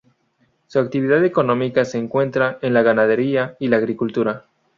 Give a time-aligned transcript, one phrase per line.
[0.65, 4.45] Su actividad económica se concentra en la ganadería y la agricultura.